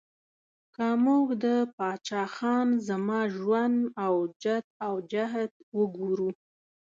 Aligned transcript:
که 0.75 0.85
موږ 1.05 1.27
د 1.43 1.45
پاچا 1.75 2.23
خان 2.35 2.67
زما 2.87 3.21
ژوند 3.35 3.77
او 4.05 4.15
جد 4.43 4.65
او 4.87 4.93
جهد 5.11 5.51
وګورو 5.77 6.29